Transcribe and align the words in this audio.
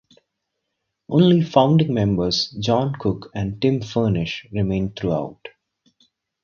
Only 1.09 1.43
founding 1.43 1.93
members 1.93 2.49
Jon 2.59 2.95
Cook 2.99 3.29
and 3.35 3.61
Tim 3.61 3.81
Furnish 3.83 4.47
remained 4.51 4.95
throughout. 4.95 5.47